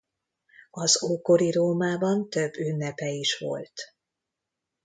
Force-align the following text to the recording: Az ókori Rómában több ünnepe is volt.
Az 0.71 1.03
ókori 1.03 1.51
Rómában 1.51 2.29
több 2.29 2.55
ünnepe 2.57 3.09
is 3.09 3.37
volt. 3.39 3.81